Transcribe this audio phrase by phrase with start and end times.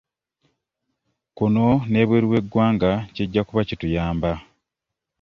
[1.37, 4.31] Kuno n'ebweru w'eggwanga kijja kuba kituyamba.